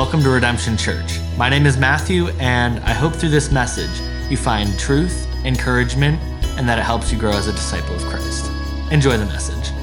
[0.00, 1.20] Welcome to Redemption Church.
[1.36, 3.90] My name is Matthew, and I hope through this message
[4.30, 6.18] you find truth, encouragement,
[6.56, 8.50] and that it helps you grow as a disciple of Christ.
[8.90, 9.74] Enjoy the message.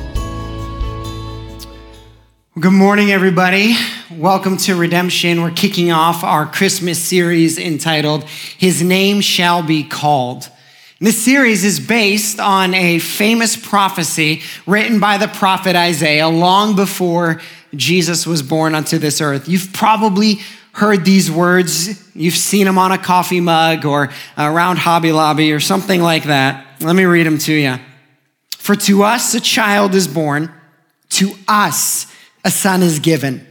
[2.59, 3.75] Good morning, everybody.
[4.09, 5.43] Welcome to Redemption.
[5.43, 10.49] We're kicking off our Christmas series entitled His Name Shall Be Called.
[10.99, 17.39] This series is based on a famous prophecy written by the prophet Isaiah long before
[17.77, 19.47] Jesus was born onto this earth.
[19.47, 20.39] You've probably
[20.73, 22.15] heard these words.
[22.15, 26.65] You've seen them on a coffee mug or around Hobby Lobby or something like that.
[26.81, 27.77] Let me read them to you.
[28.57, 30.51] For to us a child is born,
[31.11, 32.05] to us
[32.43, 33.47] a son is given,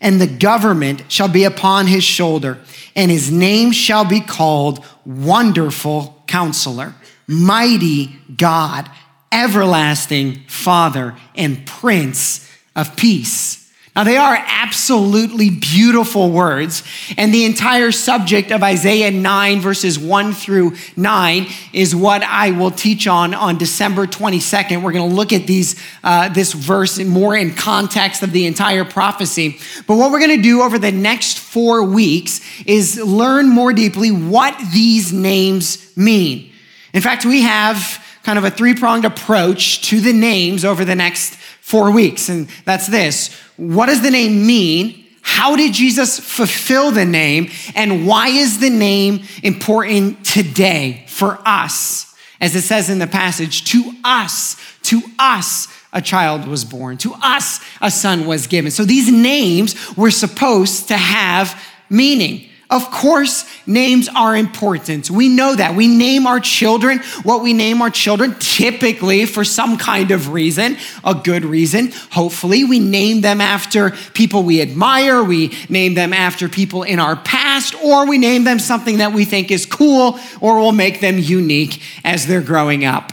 [0.00, 2.58] and the government shall be upon his shoulder,
[2.94, 6.94] and his name shall be called Wonderful Counselor,
[7.26, 8.90] Mighty God,
[9.32, 13.59] Everlasting Father, and Prince of Peace.
[13.96, 16.84] Now, they are absolutely beautiful words.
[17.18, 22.70] And the entire subject of Isaiah 9, verses 1 through 9, is what I will
[22.70, 24.82] teach on on December 22nd.
[24.82, 28.84] We're going to look at these, uh, this verse more in context of the entire
[28.84, 29.58] prophecy.
[29.88, 34.12] But what we're going to do over the next four weeks is learn more deeply
[34.12, 36.52] what these names mean.
[36.92, 40.94] In fact, we have kind of a three pronged approach to the names over the
[40.94, 41.39] next
[41.70, 42.28] four weeks.
[42.28, 45.06] And that's this what does the name mean?
[45.22, 47.50] How did Jesus fulfill the name?
[47.74, 52.14] And why is the name important today for us?
[52.40, 56.96] As it says in the passage, to us, to us, a child was born.
[56.98, 58.70] To us, a son was given.
[58.70, 62.49] So these names were supposed to have meaning.
[62.70, 65.10] Of course, names are important.
[65.10, 65.74] We know that.
[65.74, 70.76] We name our children what we name our children, typically for some kind of reason,
[71.04, 71.92] a good reason.
[72.12, 77.16] Hopefully, we name them after people we admire, we name them after people in our
[77.16, 81.18] past, or we name them something that we think is cool or will make them
[81.18, 83.12] unique as they're growing up.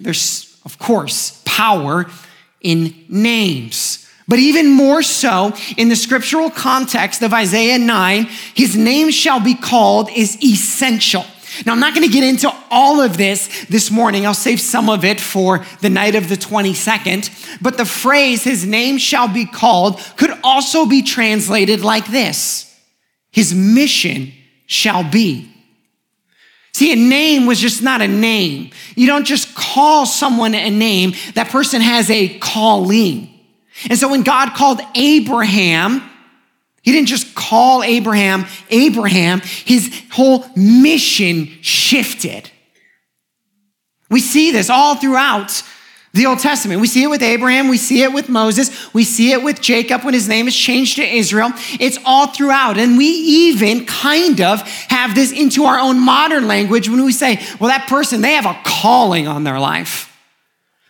[0.00, 2.06] There's, of course, power
[2.60, 3.95] in names.
[4.28, 9.54] But even more so, in the scriptural context of Isaiah 9, his name shall be
[9.54, 11.24] called is essential.
[11.64, 14.26] Now, I'm not going to get into all of this this morning.
[14.26, 17.62] I'll save some of it for the night of the 22nd.
[17.62, 22.74] But the phrase, his name shall be called, could also be translated like this
[23.30, 24.32] His mission
[24.66, 25.52] shall be.
[26.72, 28.70] See, a name was just not a name.
[28.96, 33.35] You don't just call someone a name, that person has a calling.
[33.88, 36.02] And so when God called Abraham,
[36.82, 42.50] he didn't just call Abraham Abraham, his whole mission shifted.
[44.08, 45.62] We see this all throughout
[46.12, 46.80] the Old Testament.
[46.80, 50.04] We see it with Abraham, we see it with Moses, we see it with Jacob
[50.04, 51.50] when his name is changed to Israel.
[51.78, 52.78] It's all throughout.
[52.78, 57.44] And we even kind of have this into our own modern language when we say,
[57.60, 60.15] well, that person, they have a calling on their life.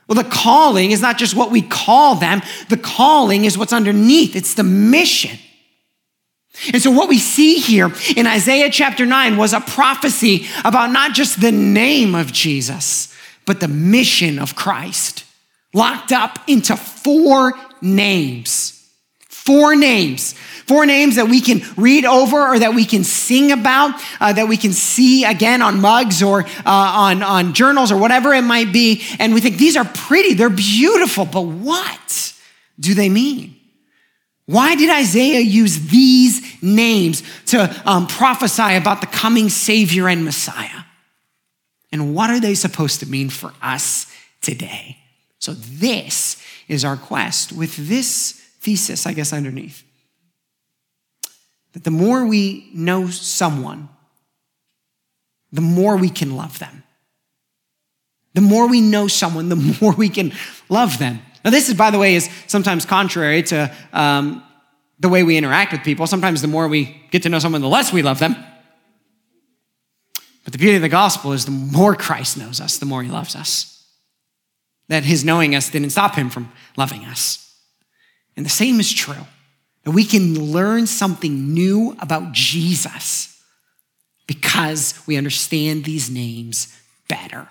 [0.09, 4.37] Well, the calling is not just what we call them, the calling is what's underneath,
[4.37, 5.39] it's the mission.
[6.73, 11.13] And so, what we see here in Isaiah chapter 9 was a prophecy about not
[11.13, 13.15] just the name of Jesus,
[13.45, 15.25] but the mission of Christ,
[15.75, 17.53] locked up into four
[17.83, 18.76] names.
[19.47, 20.33] Four names.
[20.67, 24.49] Four names that we can read over or that we can sing about, uh, that
[24.49, 28.73] we can see again on mugs or uh, on, on journals or whatever it might
[28.73, 29.05] be.
[29.21, 32.35] And we think these are pretty, they're beautiful, but what
[32.81, 33.55] do they mean?
[34.47, 40.83] Why did Isaiah use these names to um, prophesy about the coming Savior and Messiah?
[41.93, 44.99] And what are they supposed to mean for us today?
[45.39, 48.36] So, this is our quest with this
[48.67, 49.85] thesis, I guess, underneath.
[51.73, 53.89] That the more we know someone,
[55.53, 56.83] the more we can love them.
[58.35, 60.33] The more we know someone, the more we can
[60.69, 61.21] love them.
[61.45, 64.43] Now, this is, by the way, is sometimes contrary to um,
[64.99, 66.09] the way we interact with people.
[66.09, 68.35] Sometimes the more we get to know someone, the less we love them.
[70.43, 73.11] But the beauty of the gospel is the more Christ knows us, the more he
[73.11, 73.87] loves us.
[74.89, 77.46] That his knowing us didn't stop him from loving us.
[78.37, 79.27] And the same is true
[79.85, 83.41] that we can learn something new about Jesus
[84.27, 86.77] because we understand these names
[87.09, 87.49] better.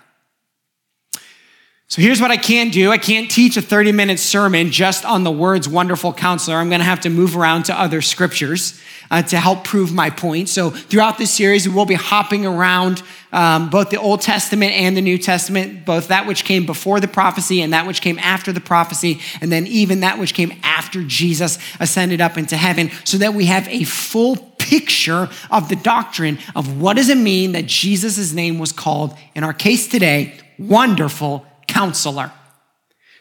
[1.88, 2.90] So here's what I can't do.
[2.90, 6.56] I can't teach a 30 minute sermon just on the words wonderful counselor.
[6.56, 8.80] I'm going to have to move around to other scriptures
[9.10, 10.48] uh, to help prove my point.
[10.48, 14.96] So throughout this series, we will be hopping around um, both the Old Testament and
[14.96, 18.52] the New Testament, both that which came before the prophecy and that which came after
[18.52, 23.18] the prophecy, and then even that which came after Jesus ascended up into heaven, so
[23.18, 27.66] that we have a full picture of the doctrine of what does it mean that
[27.66, 32.32] Jesus' name was called, in our case today, Wonderful counselor.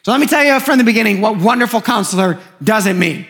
[0.04, 3.28] So let me tell you from the beginning what wonderful counselor doesn't mean.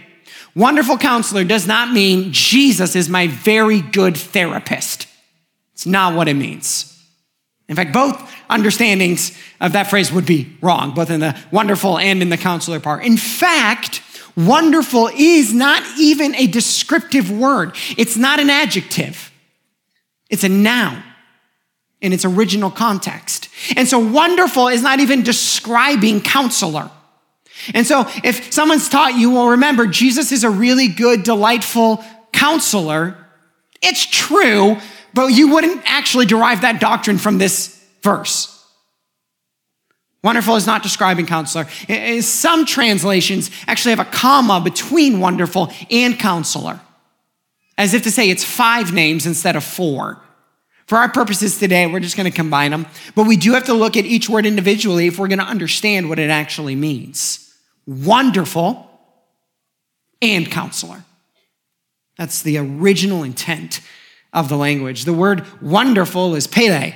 [0.56, 5.08] Wonderful counselor does not mean Jesus is my very good therapist.
[5.74, 6.92] It's not what it means.
[7.68, 12.22] In fact, both understandings of that phrase would be wrong, both in the wonderful and
[12.22, 13.04] in the counselor part.
[13.04, 14.02] In fact,
[14.38, 19.32] wonderful is not even a descriptive word, it's not an adjective,
[20.30, 21.04] it's a noun
[22.02, 23.50] in its original context.
[23.76, 26.92] And so wonderful is not even describing counselor.
[27.74, 33.18] And so if someone's taught you, well, remember, Jesus is a really good, delightful counselor.
[33.82, 34.78] It's true,
[35.14, 38.52] but you wouldn't actually derive that doctrine from this verse.
[40.24, 41.66] Wonderful is not describing counselor.
[42.22, 46.80] Some translations actually have a comma between wonderful and counselor,
[47.78, 50.20] as if to say it's five names instead of four.
[50.88, 53.74] For our purposes today, we're just going to combine them, but we do have to
[53.74, 57.45] look at each word individually if we're going to understand what it actually means.
[57.86, 58.90] Wonderful
[60.22, 61.04] and counselor.
[62.18, 63.82] That's the original intent
[64.34, 65.06] of the language.
[65.06, 66.96] The word wonderful is Pele.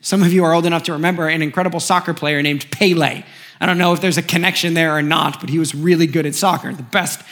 [0.00, 3.22] Some of you are old enough to remember an incredible soccer player named Pele.
[3.60, 6.26] I don't know if there's a connection there or not, but he was really good
[6.26, 7.22] at soccer, the best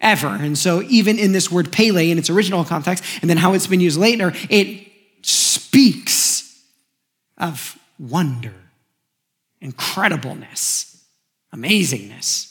[0.00, 0.28] ever.
[0.28, 3.66] And so, even in this word Pele in its original context, and then how it's
[3.66, 4.88] been used later, it
[5.22, 6.62] speaks
[7.38, 8.54] of wonder,
[9.62, 11.02] incredibleness,
[11.54, 12.49] amazingness.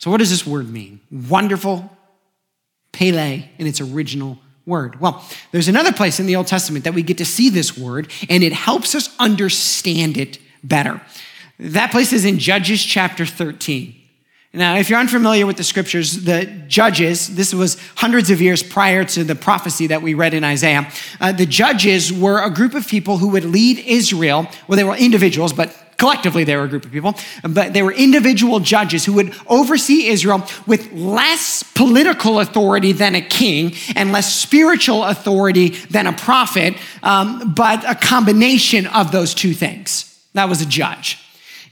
[0.00, 1.00] So, what does this word mean?
[1.10, 1.90] Wonderful,
[2.90, 4.98] Pele, in its original word.
[4.98, 8.10] Well, there's another place in the Old Testament that we get to see this word,
[8.30, 11.02] and it helps us understand it better.
[11.58, 13.94] That place is in Judges chapter 13.
[14.54, 19.04] Now, if you're unfamiliar with the scriptures, the judges, this was hundreds of years prior
[19.04, 22.88] to the prophecy that we read in Isaiah, uh, the judges were a group of
[22.88, 24.48] people who would lead Israel.
[24.66, 27.92] Well, they were individuals, but collectively they were a group of people, but they were
[27.92, 34.34] individual judges who would oversee Israel with less political authority than a king and less
[34.34, 40.06] spiritual authority than a prophet, um, but a combination of those two things.
[40.32, 41.18] That was a judge.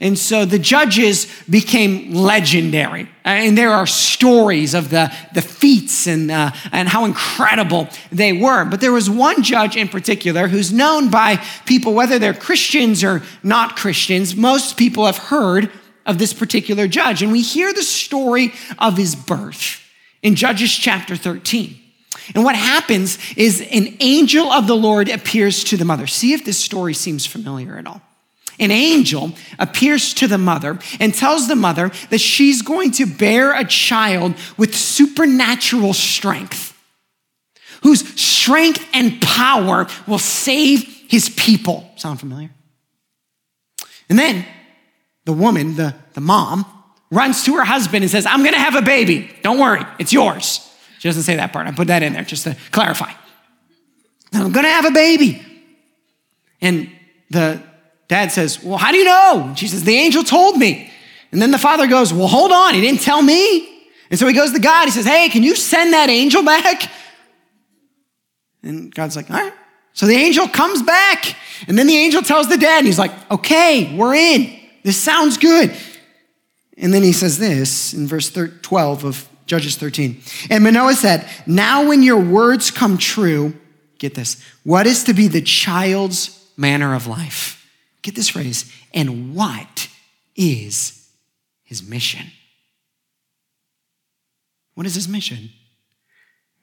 [0.01, 3.09] And so the judges became legendary.
[3.25, 8.65] And there are stories of the, the feats and, uh, and how incredible they were.
[8.65, 13.23] But there was one judge in particular who's known by people, whether they're Christians or
[13.43, 14.37] not Christians.
[14.37, 15.71] Most people have heard
[16.07, 17.21] of this particular judge.
[17.21, 19.83] And we hear the story of his birth
[20.23, 21.77] in Judges chapter 13.
[22.37, 26.07] And what happens is an angel of the Lord appears to the mother.
[26.07, 28.03] See if this story seems familiar at all
[28.59, 33.53] an angel appears to the mother and tells the mother that she's going to bear
[33.53, 36.77] a child with supernatural strength,
[37.83, 41.91] whose strength and power will save his people.
[41.97, 42.51] Sound familiar?
[44.09, 44.45] And then
[45.25, 46.65] the woman, the, the mom,
[47.11, 49.31] runs to her husband and says, I'm gonna have a baby.
[49.43, 50.65] Don't worry, it's yours.
[50.99, 51.67] She doesn't say that part.
[51.67, 53.13] I put that in there just to clarify.
[54.33, 55.43] I'm gonna have a baby.
[56.61, 56.91] And
[57.31, 57.63] the
[58.09, 59.55] Dad says, Well, how do you know?
[59.57, 60.91] She says, The angel told me.
[61.31, 63.69] And then the father goes, Well, hold on, he didn't tell me.
[64.11, 66.91] And so he goes to God, he says, Hey, can you send that angel back?
[68.63, 69.53] And God's like, All right.
[69.93, 71.37] So the angel comes back.
[71.67, 74.59] And then the angel tells the dad, and he's like, Okay, we're in.
[74.83, 75.77] This sounds good.
[76.79, 80.21] And then he says this in verse 12 of Judges 13.
[80.49, 83.55] And Manoah said, Now when your words come true,
[83.99, 87.58] get this, what is to be the child's manner of life?
[88.09, 89.87] Get this phrase, and what
[90.35, 91.11] is
[91.63, 92.25] his mission?
[94.73, 95.51] What is his mission?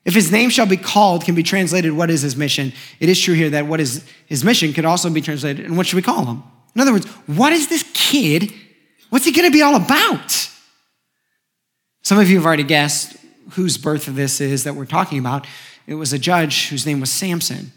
[0.06, 2.74] If his name shall be called, can be translated, what is his mission?
[3.00, 5.86] It is true here that what is his mission could also be translated, and what
[5.86, 6.42] should we call him?
[6.74, 8.52] In other words, what is this kid?
[9.12, 10.50] What's he going to be all about?
[12.02, 13.18] Some of you have already guessed
[13.52, 15.46] whose birth this is that we're talking about.
[15.86, 17.72] It was a judge whose name was Samson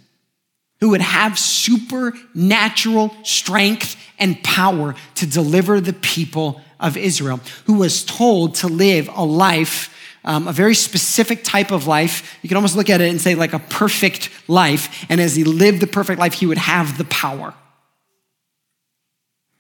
[0.80, 8.04] who would have supernatural strength and power to deliver the people of Israel, who was
[8.04, 9.94] told to live a life,
[10.24, 12.38] um, a very specific type of life.
[12.42, 15.06] You can almost look at it and say, like a perfect life.
[15.08, 17.54] And as he lived the perfect life, he would have the power.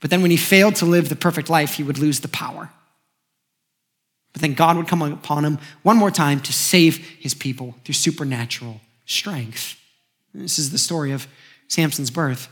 [0.00, 2.70] But then when he failed to live the perfect life, he would lose the power.
[4.32, 7.94] But then God would come upon him one more time to save his people through
[7.94, 9.76] supernatural strength.
[10.34, 11.26] This is the story of
[11.68, 12.48] Samson's birth.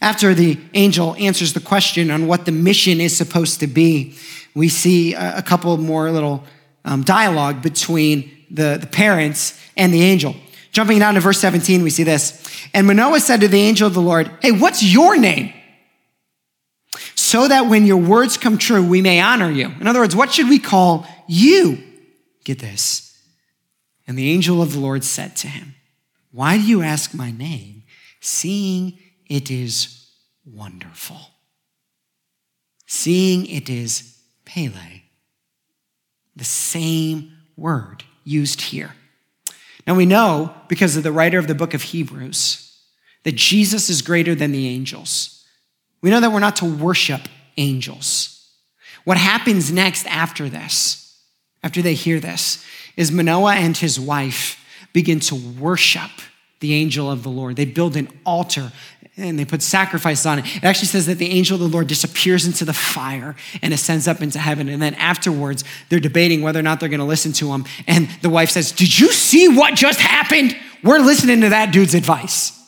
[0.00, 4.16] After the angel answers the question on what the mission is supposed to be,
[4.54, 6.44] we see a couple more little
[6.84, 10.34] um, dialogue between the, the parents and the angel.
[10.72, 12.46] Jumping down to verse 17, we see this.
[12.74, 15.52] And Manoah said to the angel of the Lord, Hey, what's your name?
[17.14, 19.72] So that when your words come true, we may honor you.
[19.80, 21.82] In other words, what should we call you?
[22.44, 23.18] Get this.
[24.06, 25.75] And the angel of the Lord said to him,
[26.36, 27.84] Why do you ask my name,
[28.20, 30.10] seeing it is
[30.44, 31.16] wonderful?
[32.86, 35.04] Seeing it is Pele.
[36.36, 38.92] The same word used here.
[39.86, 42.70] Now we know, because of the writer of the book of Hebrews,
[43.22, 45.42] that Jesus is greater than the angels.
[46.02, 47.22] We know that we're not to worship
[47.56, 48.46] angels.
[49.04, 51.18] What happens next after this,
[51.62, 52.62] after they hear this,
[52.94, 54.62] is Manoah and his wife
[54.96, 56.10] begin to worship
[56.60, 57.54] the angel of the Lord.
[57.56, 58.72] They build an altar
[59.18, 60.56] and they put sacrifices on it.
[60.56, 64.08] It actually says that the angel of the Lord disappears into the fire and ascends
[64.08, 64.70] up into heaven.
[64.70, 67.66] And then afterwards, they're debating whether or not they're going to listen to him.
[67.86, 70.56] And the wife says, Did you see what just happened?
[70.82, 72.58] We're listening to that dude's advice.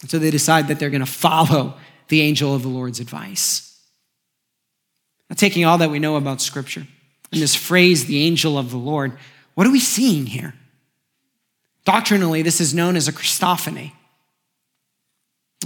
[0.00, 1.74] And so they decide that they're going to follow
[2.08, 3.78] the angel of the Lord's advice.
[5.28, 6.86] Now, taking all that we know about Scripture
[7.32, 9.18] and this phrase, the angel of the Lord,
[9.52, 10.54] what are we seeing here?
[11.84, 13.92] Doctrinally, this is known as a Christophany.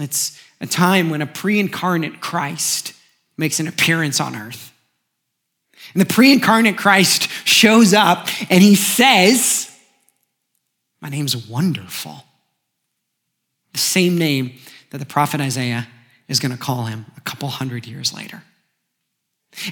[0.01, 2.93] It's a time when a pre incarnate Christ
[3.37, 4.73] makes an appearance on earth.
[5.95, 9.75] And the pre incarnate Christ shows up and he says,
[11.01, 12.25] My name's wonderful.
[13.73, 14.59] The same name
[14.91, 15.87] that the prophet Isaiah
[16.27, 18.43] is going to call him a couple hundred years later.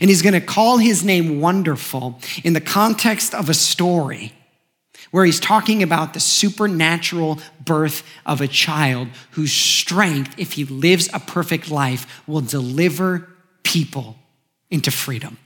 [0.00, 4.32] And he's going to call his name wonderful in the context of a story
[5.10, 11.08] where he's talking about the supernatural birth of a child whose strength, if he lives
[11.12, 13.28] a perfect life, will deliver
[13.62, 14.16] people
[14.70, 15.38] into freedom.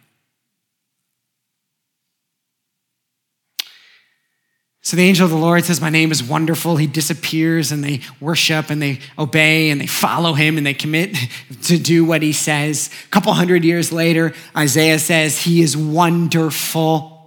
[4.83, 6.76] So the angel of the Lord says, My name is wonderful.
[6.76, 11.16] He disappears and they worship and they obey and they follow him and they commit
[11.64, 12.90] to do what he says.
[13.04, 17.19] A couple hundred years later, Isaiah says, He is wonderful.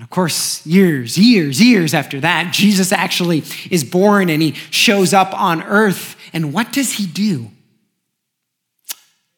[0.00, 5.12] And of course, years, years, years after that, Jesus actually is born and he shows
[5.12, 6.16] up on earth.
[6.32, 7.50] And what does he do?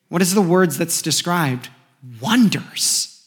[0.09, 1.69] What is the words that's described?
[2.21, 3.27] Wonders.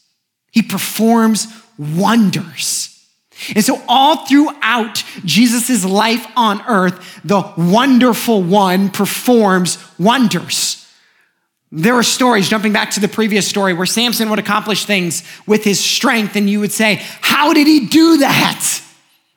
[0.54, 3.06] He performs wonders.
[3.54, 10.85] And so, all throughout Jesus' life on earth, the wonderful one performs wonders.
[11.78, 15.66] There are stories, jumping back to the previous story, where Samson would accomplish things with
[15.66, 18.82] his strength, and you would say, How did he do that?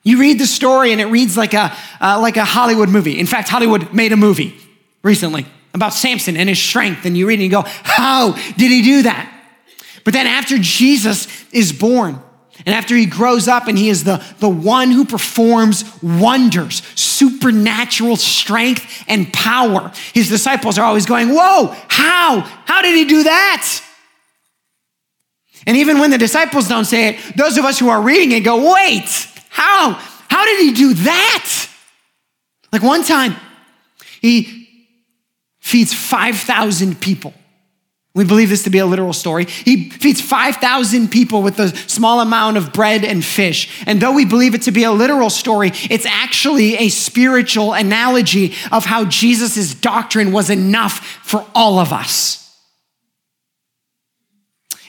[0.03, 3.19] You read the story, and it reads like a, uh, like a Hollywood movie.
[3.19, 4.55] In fact, Hollywood made a movie
[5.03, 8.71] recently about Samson and his strength, and you read it and you go, How did
[8.71, 9.29] he do that?
[10.05, 12.21] But then, after Jesus is born,
[12.65, 18.15] and after he grows up and he is the, the one who performs wonders, supernatural
[18.17, 22.41] strength and power, his disciples are always going, Whoa, how?
[22.65, 23.81] How did he do that?
[25.65, 28.41] And even when the disciples don't say it, those of us who are reading it
[28.41, 29.93] go, Wait, how?
[30.29, 31.67] How did he do that?
[32.71, 33.35] Like one time,
[34.21, 34.67] he
[35.59, 37.33] feeds 5,000 people.
[38.15, 39.45] We believe this to be a literal story.
[39.45, 43.83] He feeds 5,000 people with a small amount of bread and fish.
[43.85, 48.55] And though we believe it to be a literal story, it's actually a spiritual analogy
[48.71, 52.37] of how Jesus' doctrine was enough for all of us.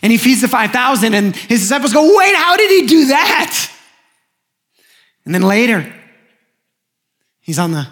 [0.03, 3.71] And he feeds the 5,000, and his disciples go, Wait, how did he do that?
[5.27, 5.93] And then later,
[7.41, 7.87] he's on the,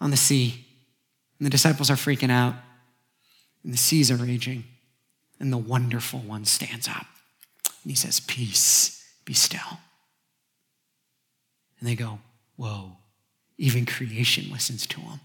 [0.00, 0.66] on the sea,
[1.38, 2.56] and the disciples are freaking out
[3.66, 4.62] and the seas are raging,
[5.40, 7.06] and the wonderful one stands up.
[7.82, 9.80] And he says, Peace, be still.
[11.80, 12.20] And they go,
[12.54, 12.92] Whoa,
[13.58, 15.18] even creation listens to him.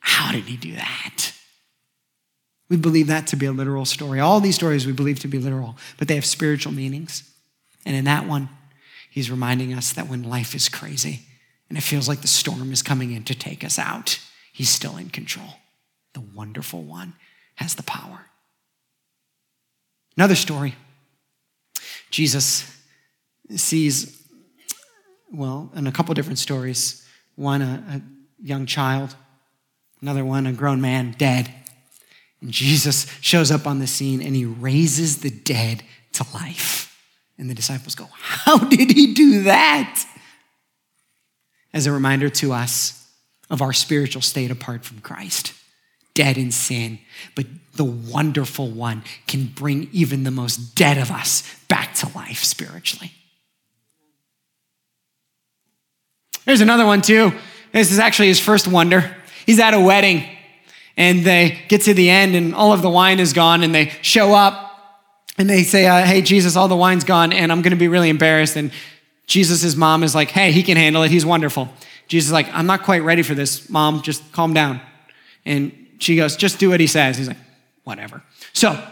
[0.00, 1.32] How did he do that?
[2.68, 4.20] We believe that to be a literal story.
[4.20, 7.22] All these stories we believe to be literal, but they have spiritual meanings.
[7.86, 8.50] And in that one,
[9.10, 11.22] he's reminding us that when life is crazy
[11.70, 14.20] and it feels like the storm is coming in to take us out,
[14.52, 15.54] he's still in control.
[16.12, 17.14] The wonderful one
[17.62, 18.26] has the power.
[20.16, 20.74] Another story
[22.10, 22.70] Jesus
[23.56, 24.22] sees,
[25.32, 27.06] well, in a couple different stories.
[27.36, 28.02] One, a, a
[28.44, 29.16] young child
[30.02, 31.54] Another one, a grown man, dead.
[32.40, 36.88] And Jesus shows up on the scene and he raises the dead to life.
[37.38, 40.04] And the disciples go, How did he do that?
[41.72, 43.08] As a reminder to us
[43.48, 45.54] of our spiritual state apart from Christ,
[46.14, 46.98] dead in sin.
[47.34, 52.44] But the wonderful one can bring even the most dead of us back to life
[52.44, 53.12] spiritually.
[56.44, 57.32] There's another one too.
[57.72, 59.16] This is actually his first wonder.
[59.46, 60.28] He's at a wedding
[60.96, 63.92] and they get to the end and all of the wine is gone and they
[64.02, 64.70] show up
[65.38, 67.88] and they say, uh, Hey, Jesus, all the wine's gone and I'm going to be
[67.88, 68.56] really embarrassed.
[68.56, 68.70] And
[69.26, 71.10] Jesus' mom is like, Hey, he can handle it.
[71.10, 71.70] He's wonderful.
[72.08, 74.02] Jesus is like, I'm not quite ready for this, mom.
[74.02, 74.80] Just calm down.
[75.46, 77.16] And she goes, Just do what he says.
[77.16, 77.38] He's like,
[77.84, 78.22] Whatever.
[78.52, 78.82] So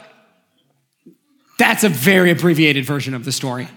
[1.58, 3.68] that's a very abbreviated version of the story.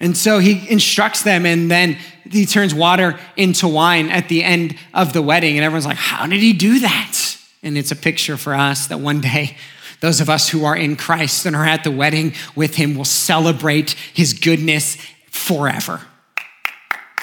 [0.00, 1.96] And so he instructs them, and then
[2.28, 5.56] he turns water into wine at the end of the wedding.
[5.56, 7.38] And everyone's like, How did he do that?
[7.62, 9.56] And it's a picture for us that one day,
[10.00, 13.04] those of us who are in Christ and are at the wedding with him will
[13.04, 14.96] celebrate his goodness
[15.30, 16.00] forever,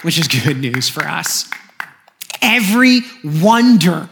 [0.01, 1.49] which is good news for us.
[2.41, 4.09] Every wonder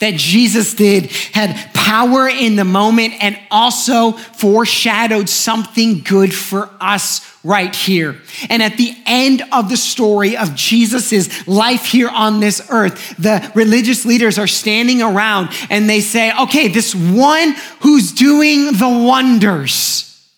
[0.00, 7.26] that Jesus did had power in the moment and also foreshadowed something good for us
[7.42, 8.16] right here.
[8.48, 13.50] And at the end of the story of Jesus' life here on this earth, the
[13.54, 20.30] religious leaders are standing around and they say, okay, this one who's doing the wonders,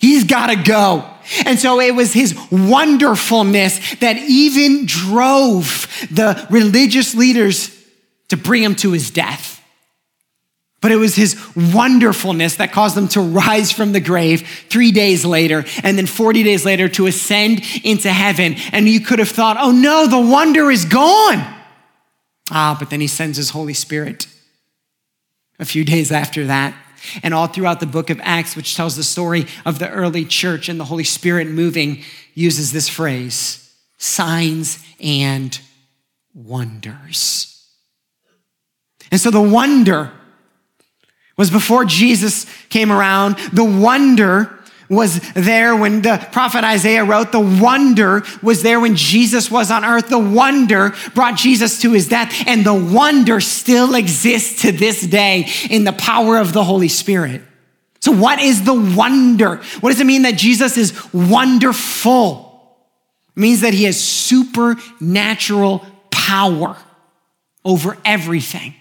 [0.00, 1.11] he's got to go.
[1.44, 7.76] And so it was his wonderfulness that even drove the religious leaders
[8.28, 9.60] to bring him to his death.
[10.80, 15.24] But it was his wonderfulness that caused them to rise from the grave three days
[15.24, 18.56] later, and then 40 days later to ascend into heaven.
[18.72, 21.38] And you could have thought, oh no, the wonder is gone.
[22.50, 24.26] Ah, but then he sends his Holy Spirit
[25.60, 26.74] a few days after that.
[27.22, 30.68] And all throughout the book of Acts, which tells the story of the early church
[30.68, 32.02] and the Holy Spirit moving,
[32.34, 33.58] uses this phrase
[33.98, 35.60] signs and
[36.34, 37.68] wonders.
[39.10, 40.10] And so the wonder
[41.36, 43.36] was before Jesus came around.
[43.52, 44.58] The wonder
[44.92, 47.32] was there when the prophet Isaiah wrote.
[47.32, 50.08] The wonder was there when Jesus was on earth.
[50.10, 52.44] The wonder brought Jesus to his death.
[52.46, 57.40] And the wonder still exists to this day in the power of the Holy Spirit.
[58.00, 59.56] So, what is the wonder?
[59.80, 62.50] What does it mean that Jesus is wonderful?
[63.34, 66.76] It means that he has supernatural power
[67.64, 68.74] over everything.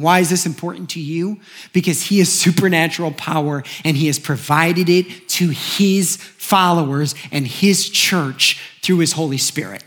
[0.00, 1.40] Why is this important to you?
[1.72, 7.88] Because he has supernatural power and he has provided it to his followers and his
[7.88, 9.82] church through his Holy Spirit.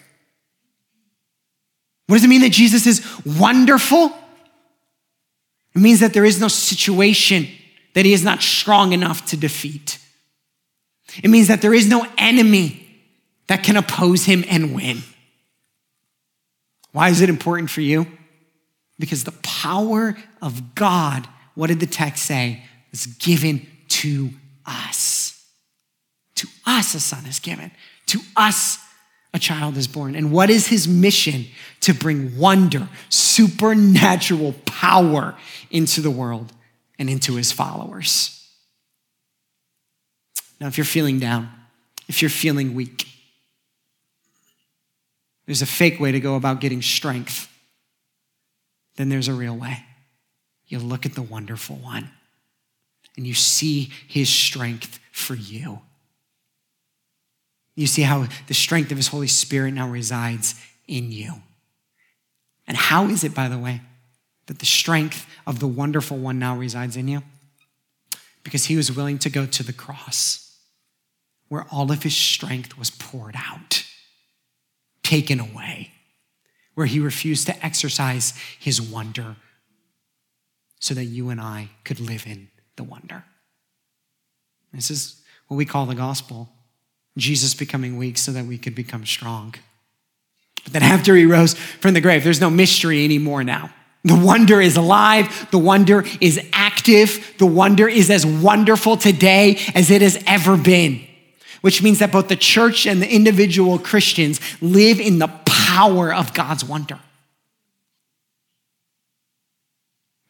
[2.08, 4.12] What does it mean that Jesus is wonderful?
[5.74, 7.48] It means that there is no situation
[7.94, 9.98] that he is not strong enough to defeat.
[11.24, 12.86] It means that there is no enemy
[13.48, 15.04] that can oppose him and win.
[16.92, 18.08] Why is it important for you?
[19.02, 22.64] Because the power of God, what did the text say?
[22.92, 24.30] Was given to
[24.64, 25.44] us.
[26.36, 27.72] To us, a son is given.
[28.08, 28.78] To us,
[29.34, 30.16] a child is born.
[30.16, 31.46] And what is his mission?
[31.82, 35.36] To bring wonder, supernatural power
[35.72, 36.54] into the world
[37.00, 38.48] and into his followers.
[40.60, 41.50] Now, if you're feeling down,
[42.08, 43.08] if you're feeling weak,
[45.48, 47.51] there's a fake way to go about getting strength
[48.96, 49.86] then there's a real way.
[50.68, 52.10] You look at the wonderful one
[53.18, 55.82] and you see his strength for you.
[57.76, 60.56] You see how the strength of his Holy Spirit now resides
[60.88, 61.36] in you.
[62.68, 63.82] And how is it, by the way,
[64.46, 67.24] that the strength of the wonderful one now resides in you?
[68.44, 70.58] Because he was willing to go to the cross
[71.48, 73.84] where all of his strength was poured out,
[75.04, 75.92] taken away
[76.76, 79.36] where he refused to exercise his wonder
[80.80, 83.24] so that you and I could live in the wonder.
[84.74, 86.50] This is what we call the gospel
[87.18, 89.54] Jesus becoming weak so that we could become strong.
[90.64, 93.72] But then after he rose from the grave, there's no mystery anymore now.
[94.04, 95.48] The wonder is alive.
[95.52, 97.36] The wonder is active.
[97.38, 101.06] The wonder is as wonderful today as it has ever been,
[101.62, 105.28] which means that both the church and the individual Christians live in the
[105.72, 107.00] power of God's wonder.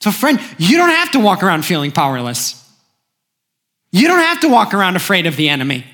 [0.02, 2.58] So, friend, you don't have to walk around feeling powerless.
[3.92, 5.86] You don't have to walk around afraid of the enemy.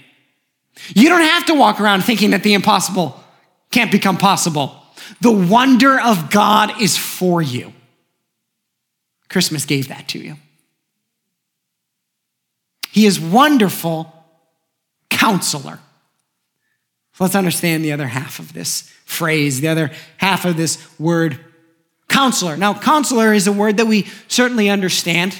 [0.93, 3.21] You don't have to walk around thinking that the impossible
[3.71, 4.81] can't become possible.
[5.21, 7.73] The wonder of God is for you.
[9.29, 10.35] Christmas gave that to you.
[12.91, 14.13] He is wonderful
[15.09, 15.79] counselor.
[17.19, 21.39] Let's understand the other half of this phrase, the other half of this word,
[22.07, 22.57] counselor.
[22.57, 25.39] Now, counselor is a word that we certainly understand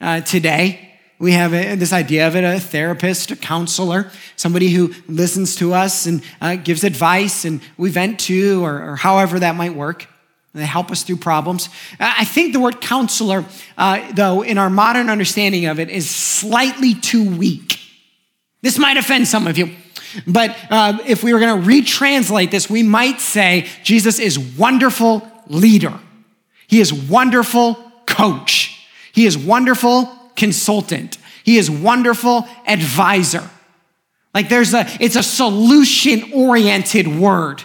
[0.00, 0.84] uh, today.
[1.18, 5.74] We have a, this idea of it a therapist, a counselor, somebody who listens to
[5.74, 10.06] us and uh, gives advice and we vent to, or, or, however that might work.
[10.54, 11.68] They help us through problems.
[12.00, 13.44] I think the word counselor,
[13.76, 17.78] uh, though, in our modern understanding of it, is slightly too weak.
[18.62, 19.74] This might offend some of you,
[20.26, 25.26] but uh, if we were going to retranslate this, we might say Jesus is wonderful
[25.46, 25.98] leader.
[26.66, 27.74] He is wonderful
[28.06, 28.86] coach.
[29.12, 31.18] He is wonderful consultant.
[31.44, 33.48] He is wonderful advisor.
[34.34, 37.62] Like there's a, it's a solution oriented word.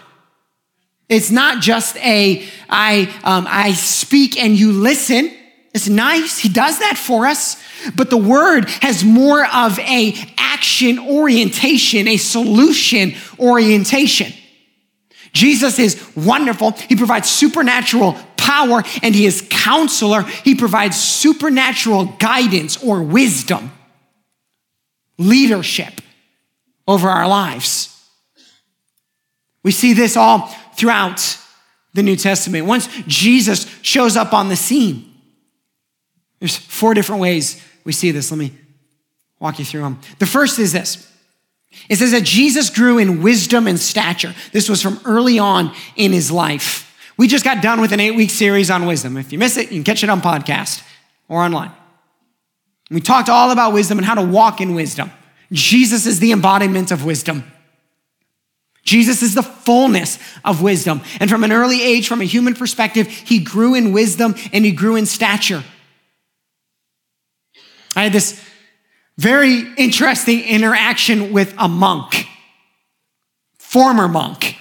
[1.09, 5.31] It's not just a, I, um, I speak and you listen.
[5.73, 6.37] It's nice.
[6.37, 7.61] He does that for us.
[7.95, 14.33] But the word has more of a action orientation, a solution orientation.
[15.33, 16.71] Jesus is wonderful.
[16.71, 20.21] He provides supernatural power and he is counselor.
[20.21, 23.71] He provides supernatural guidance or wisdom,
[25.17, 26.01] leadership
[26.87, 27.89] over our lives.
[29.63, 31.37] We see this all throughout
[31.93, 32.67] the New Testament.
[32.67, 35.12] Once Jesus shows up on the scene,
[36.43, 38.29] there's four different ways we see this.
[38.29, 38.51] Let me
[39.39, 40.01] walk you through them.
[40.19, 41.09] The first is this.
[41.87, 44.35] It says that Jesus grew in wisdom and stature.
[44.51, 46.93] This was from early on in his life.
[47.15, 49.15] We just got done with an eight week series on wisdom.
[49.15, 50.83] If you miss it, you can catch it on podcast
[51.29, 51.71] or online.
[52.91, 55.11] We talked all about wisdom and how to walk in wisdom.
[55.49, 57.49] Jesus is the embodiment of wisdom.
[58.83, 61.03] Jesus is the fullness of wisdom.
[61.21, 64.73] And from an early age, from a human perspective, he grew in wisdom and he
[64.73, 65.63] grew in stature.
[67.95, 68.43] I had this
[69.17, 72.27] very interesting interaction with a monk,
[73.57, 74.57] former monk,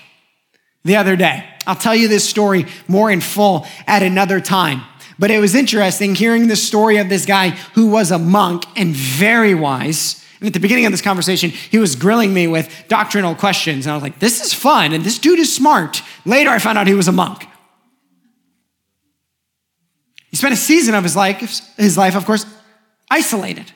[0.85, 1.49] the other day.
[1.67, 4.83] I'll tell you this story more in full at another time.
[5.19, 8.95] But it was interesting hearing the story of this guy who was a monk and
[8.95, 10.25] very wise.
[10.41, 13.87] And at the beginning of this conversation, he was grilling me with doctrinal questions.
[13.87, 14.93] And I was like, this is fun.
[14.93, 16.03] And this dude is smart.
[16.25, 17.47] Later, I found out he was a monk.
[20.31, 22.47] He spent a season of his life, his life, of course,
[23.13, 23.71] isolated,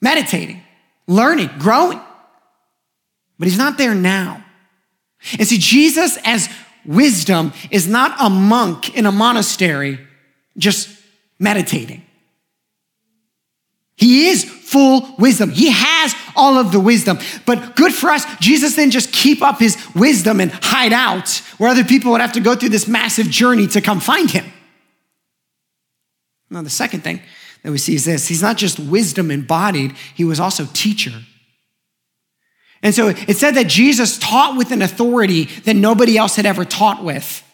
[0.00, 0.62] meditating,
[1.08, 2.00] learning, growing.
[3.38, 4.44] But he's not there now.
[5.38, 6.48] And see, Jesus as
[6.84, 9.98] wisdom is not a monk in a monastery
[10.56, 10.88] just
[11.38, 12.02] meditating.
[13.96, 15.50] He is full wisdom.
[15.50, 17.18] He has all of the wisdom.
[17.44, 21.28] But good for us, Jesus didn't just keep up his wisdom and hide out
[21.58, 24.46] where other people would have to go through this massive journey to come find him.
[26.48, 27.20] Now, the second thing
[27.62, 31.12] that we see is this He's not just wisdom embodied, he was also teacher.
[32.82, 36.64] And so it said that Jesus taught with an authority that nobody else had ever
[36.64, 37.44] taught with.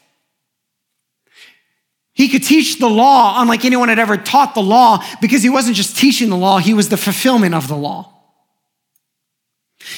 [2.12, 5.76] He could teach the law unlike anyone had ever taught the law because he wasn't
[5.76, 8.12] just teaching the law, he was the fulfillment of the law.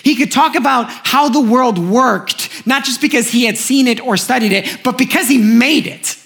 [0.02, 4.00] He could talk about how the world worked, not just because he had seen it
[4.00, 6.16] or studied it, but because he made it.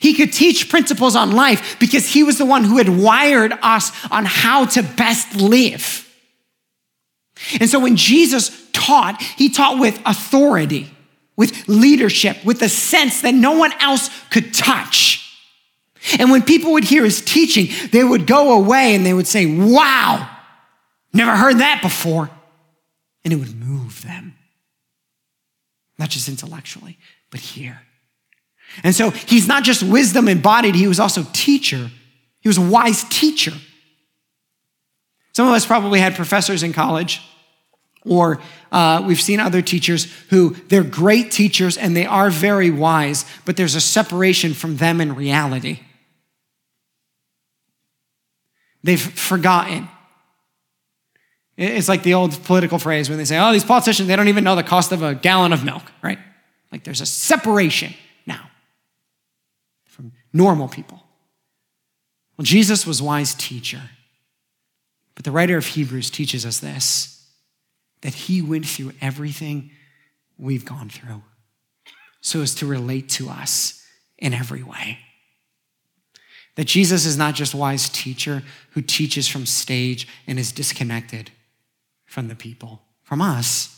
[0.00, 3.92] He could teach principles on life because he was the one who had wired us
[4.10, 6.02] on how to best live.
[7.60, 10.90] And so when Jesus taught, he taught with authority,
[11.36, 15.22] with leadership, with a sense that no one else could touch.
[16.18, 19.46] And when people would hear his teaching, they would go away and they would say,
[19.46, 20.28] Wow,
[21.12, 22.30] never heard that before.
[23.24, 24.36] And it would move them,
[25.98, 26.96] not just intellectually,
[27.30, 27.82] but here.
[28.82, 31.90] And so he's not just wisdom embodied, he was also teacher.
[32.40, 33.52] He was a wise teacher.
[35.32, 37.20] Some of us probably had professors in college,
[38.04, 38.40] or
[38.72, 43.56] uh, we've seen other teachers who they're great teachers and they are very wise, but
[43.56, 45.80] there's a separation from them in reality.
[48.82, 49.88] They've forgotten.
[51.56, 54.44] It's like the old political phrase when they say, oh, these politicians, they don't even
[54.44, 56.18] know the cost of a gallon of milk, right?
[56.70, 57.94] Like there's a separation
[60.36, 61.02] normal people.
[62.36, 63.80] Well, Jesus was wise teacher.
[65.14, 67.12] But the writer of Hebrews teaches us this
[68.02, 69.70] that he went through everything
[70.38, 71.22] we've gone through
[72.20, 73.82] so as to relate to us
[74.18, 74.98] in every way.
[76.56, 81.30] That Jesus is not just wise teacher who teaches from stage and is disconnected
[82.04, 83.76] from the people, from us,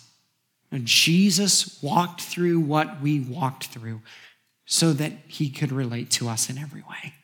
[0.85, 4.03] Jesus walked through what we walked through
[4.71, 7.15] so that he could relate to us in every way.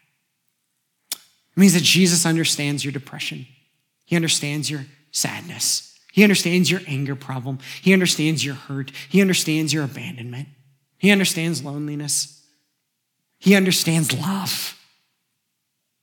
[1.13, 3.47] It means that Jesus understands your depression.
[4.07, 5.97] He understands your sadness.
[6.13, 7.59] He understands your anger problem.
[7.83, 8.91] He understands your hurt.
[9.09, 10.49] He understands your abandonment.
[10.97, 12.43] He understands loneliness.
[13.39, 14.81] He understands love.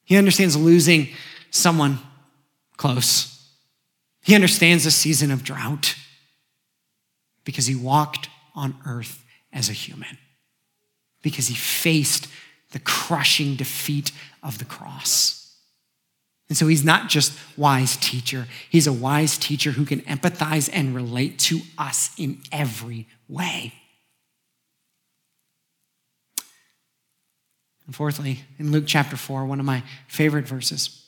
[0.06, 1.10] He understands losing
[1.50, 2.00] someone
[2.78, 3.50] close.
[4.22, 5.96] He understands a season of drought
[7.46, 10.20] because he walked on earth as a human,
[11.22, 12.28] because he faced
[12.72, 15.56] the crushing defeat of the cross.
[16.50, 20.94] And so he's not just wise teacher, he's a wise teacher who can empathize and
[20.94, 23.74] relate to us in every way.
[27.86, 31.06] And fourthly, in Luke chapter 4, one of my favorite verses,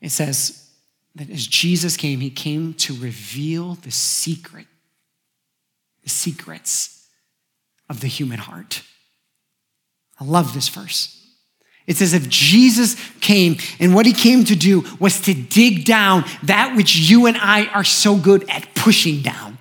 [0.00, 0.70] it says
[1.14, 4.66] that as Jesus came, he came to reveal the secret,
[6.02, 6.99] the secrets
[7.90, 8.82] of the human heart.
[10.18, 11.16] I love this verse.
[11.86, 16.24] It's as if Jesus came, and what he came to do was to dig down
[16.44, 19.58] that which you and I are so good at pushing down.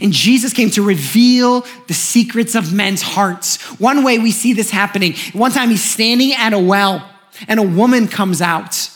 [0.00, 3.60] And Jesus came to reveal the secrets of men's hearts.
[3.78, 7.06] One way we see this happening, one time he's standing at a well,
[7.46, 8.90] and a woman comes out.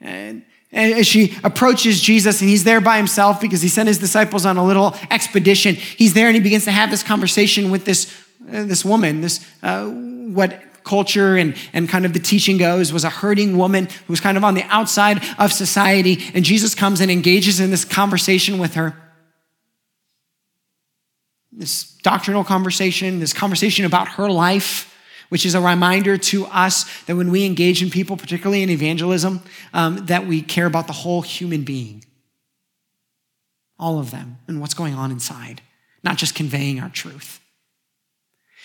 [0.00, 0.44] And
[0.74, 4.56] as she approaches Jesus, and he's there by himself because he sent his disciples on
[4.56, 8.12] a little expedition, he's there and he begins to have this conversation with this
[8.52, 13.04] uh, this woman, this uh, what culture and, and kind of the teaching goes was
[13.04, 16.22] a hurting woman who was kind of on the outside of society.
[16.34, 18.94] And Jesus comes and engages in this conversation with her.
[21.52, 24.93] This doctrinal conversation, this conversation about her life,
[25.28, 29.42] which is a reminder to us that when we engage in people, particularly in evangelism,
[29.72, 32.04] um, that we care about the whole human being,
[33.78, 35.60] all of them, and what's going on inside,
[36.02, 37.40] not just conveying our truth.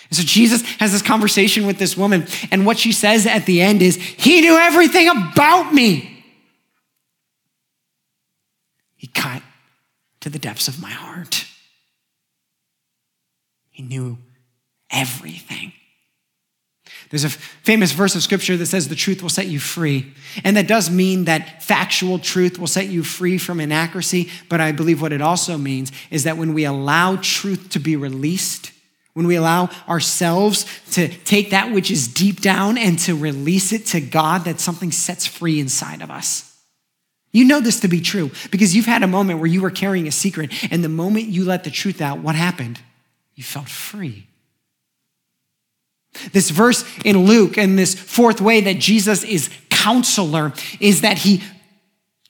[0.09, 3.61] And so Jesus has this conversation with this woman, and what she says at the
[3.61, 6.23] end is, He knew everything about me.
[8.95, 9.41] He cut
[10.21, 11.45] to the depths of my heart.
[13.69, 14.17] He knew
[14.89, 15.71] everything.
[17.09, 20.13] There's a famous verse of scripture that says the truth will set you free.
[20.43, 24.29] And that does mean that factual truth will set you free from inaccuracy.
[24.47, 27.95] But I believe what it also means is that when we allow truth to be
[27.95, 28.71] released,
[29.13, 33.87] when we allow ourselves to take that which is deep down and to release it
[33.87, 36.45] to God, that something sets free inside of us.
[37.31, 40.07] You know this to be true because you've had a moment where you were carrying
[40.07, 42.79] a secret, and the moment you let the truth out, what happened?
[43.35, 44.28] You felt free.
[46.31, 51.43] This verse in Luke, and this fourth way that Jesus is counselor, is that he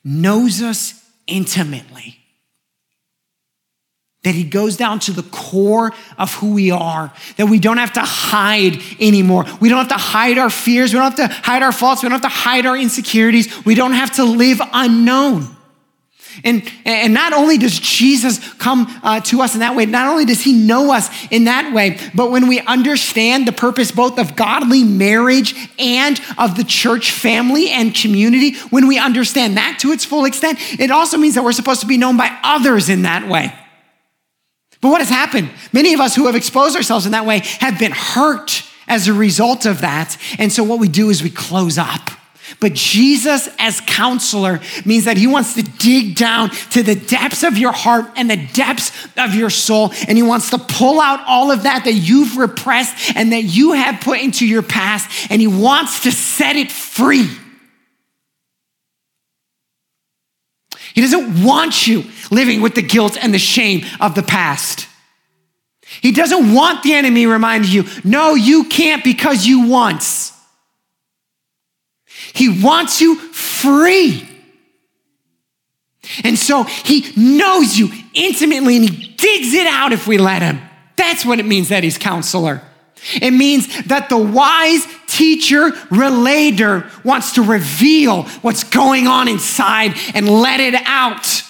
[0.04, 2.20] knows us intimately
[4.24, 7.94] that he goes down to the core of who we are, that we don't have
[7.94, 9.46] to hide anymore.
[9.62, 10.94] We don't have to hide our fears.
[10.94, 12.04] We don't have to hide our faults.
[12.04, 13.65] We don't have to hide our insecurities.
[13.65, 15.56] We don't have to live unknown.
[16.43, 20.25] And, and not only does Jesus come uh, to us in that way, not only
[20.25, 24.36] does he know us in that way, but when we understand the purpose both of
[24.36, 30.06] godly marriage and of the church family and community, when we understand that to its
[30.06, 33.28] full extent, it also means that we're supposed to be known by others in that
[33.28, 33.54] way.
[34.82, 35.49] But what has happened?
[35.73, 39.13] Many of us who have exposed ourselves in that way have been hurt as a
[39.13, 40.17] result of that.
[40.38, 42.10] And so what we do is we close up.
[42.60, 47.58] But Jesus, as counselor, means that he wants to dig down to the depths of
[47.58, 49.92] your heart and the depths of your soul.
[50.08, 53.74] And he wants to pull out all of that that you've repressed and that you
[53.74, 55.32] have put into your past.
[55.32, 57.30] And he wants to set it free.
[60.94, 64.88] He doesn't want you living with the guilt and the shame of the past.
[66.02, 70.34] He doesn't want the enemy reminding you, no, you can't because you once.
[72.39, 74.25] He wants you free.
[76.23, 80.62] And so he knows you intimately and he digs it out if we let him.
[80.95, 82.62] That's what it means that he's counselor.
[83.21, 90.30] It means that the wise teacher relator wants to reveal what's going on inside and
[90.30, 91.43] let it out.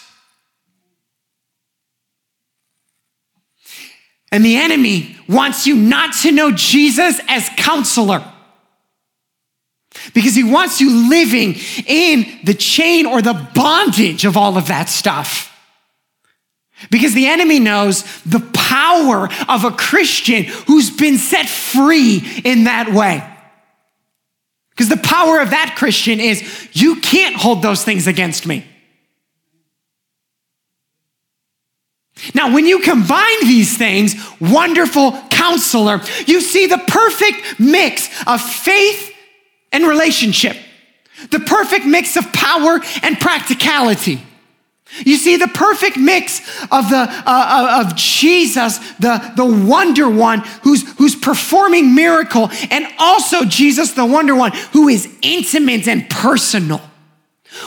[4.32, 8.24] And the enemy wants you not to know Jesus as counselor
[10.14, 14.90] because he wants you living in the chain or the bondage of all of that
[14.90, 15.48] stuff.
[16.90, 22.94] Because the enemy knows the power of a Christian who's been set free in that
[22.94, 23.24] way.
[24.70, 28.66] Because the power of that Christian is you can't hold those things against me.
[32.34, 39.09] Now, when you combine these things, wonderful counselor, you see the perfect mix of faith
[39.72, 40.58] and relationship,
[41.32, 44.22] the perfect mix of power and practicality.
[45.06, 46.40] You see the perfect mix
[46.72, 52.88] of the uh, uh, of Jesus, the, the wonder one who's who's performing miracle, and
[52.98, 56.82] also Jesus, the wonder one who is intimate and personal.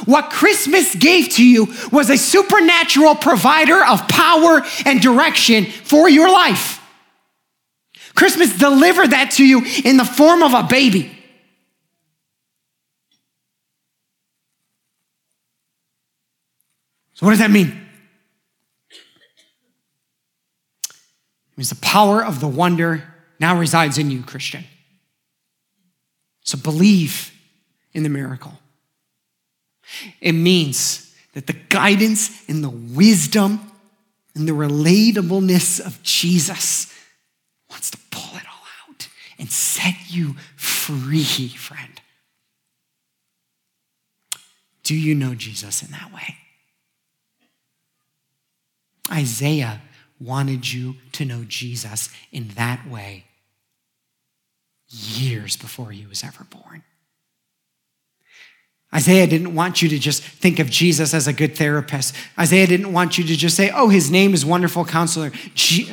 [0.04, 6.30] What Christmas gave to you was a supernatural provider of power and direction for your
[6.30, 6.80] life.
[8.14, 11.10] Christmas delivered that to you in the form of a baby.
[17.14, 17.68] So, what does that mean?
[20.90, 23.04] It means the power of the wonder
[23.38, 24.64] now resides in you, Christian.
[26.44, 27.32] So, believe
[27.92, 28.58] in the miracle.
[30.20, 33.60] It means that the guidance and the wisdom
[34.34, 36.92] and the relatableness of Jesus
[37.70, 42.00] wants to pull it all out and set you free, friend.
[44.82, 46.36] Do you know Jesus in that way?
[49.12, 49.80] Isaiah
[50.20, 53.24] wanted you to know Jesus in that way
[54.88, 56.82] years before he was ever born.
[58.94, 62.14] Isaiah didn't want you to just think of Jesus as a good therapist.
[62.38, 65.32] Isaiah didn't want you to just say, oh, his name is Wonderful Counselor.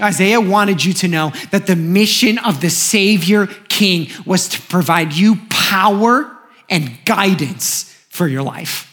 [0.01, 5.13] Isaiah wanted you to know that the mission of the Savior King was to provide
[5.13, 6.29] you power
[6.69, 8.85] and guidance for your life.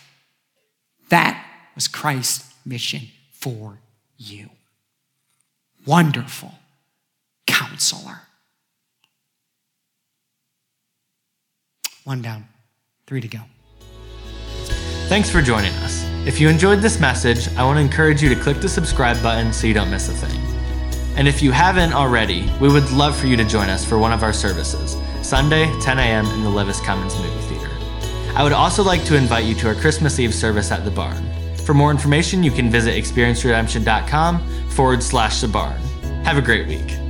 [1.08, 3.80] That was Christ's mission for
[4.18, 4.50] you.
[5.86, 6.52] Wonderful
[7.46, 8.20] Counselor.
[12.04, 12.46] One down,
[13.06, 13.40] three to go.
[15.08, 16.04] Thanks for joining us.
[16.26, 19.52] If you enjoyed this message, I want to encourage you to click the subscribe button
[19.52, 20.40] so you don't miss a thing.
[21.16, 24.12] And if you haven't already, we would love for you to join us for one
[24.12, 26.26] of our services, Sunday, 10 a.m.
[26.26, 27.70] in the Levis Commons Movie Theater.
[28.36, 31.24] I would also like to invite you to our Christmas Eve service at the barn.
[31.66, 35.76] For more information, you can visit experienceredemption.com forward slash the barn.
[36.24, 37.05] Have a great week.